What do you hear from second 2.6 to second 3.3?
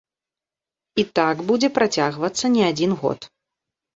адзін год.